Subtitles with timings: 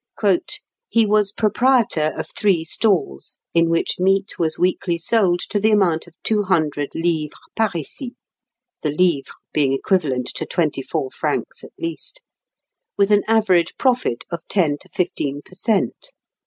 [0.89, 6.07] "He was proprietor of three stalls, in which meat was weekly sold to the amount
[6.07, 8.13] of 200 livres parisis
[8.81, 12.19] (the livre being equivalent to 24 francs at least),
[12.97, 16.09] with an average profit of ten to fifteen per cent.